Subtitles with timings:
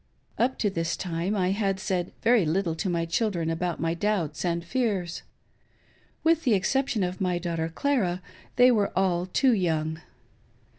[0.39, 4.43] Up to this time I had said very little to my children about my doubts
[4.43, 5.21] and feaiis.
[6.23, 8.19] With the exception of my daughter Clara,
[8.55, 10.01] they were all too young.